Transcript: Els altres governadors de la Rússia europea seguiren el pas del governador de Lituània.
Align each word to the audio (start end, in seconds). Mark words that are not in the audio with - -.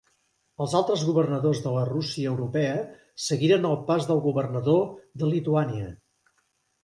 Els 0.63 0.71
altres 0.77 1.01
governadors 1.09 1.59
de 1.65 1.73
la 1.75 1.81
Rússia 1.89 2.31
europea 2.31 2.79
seguiren 3.25 3.67
el 3.71 3.77
pas 3.91 4.09
del 4.13 4.23
governador 4.25 4.83
de 5.23 5.29
Lituània. 5.35 5.93